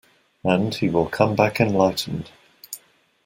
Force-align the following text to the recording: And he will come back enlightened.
And 0.43 0.73
he 0.73 0.89
will 0.89 1.05
come 1.05 1.35
back 1.35 1.59
enlightened. 1.61 2.31